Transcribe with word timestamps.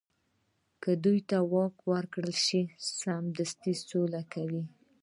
دوی 1.03 1.19
که 1.29 1.37
واک 1.53 1.75
ورکړل 1.91 2.33
شي، 2.45 2.61
سمدستي 2.99 3.73
سوله 3.89 4.21
کوي. 4.33 4.63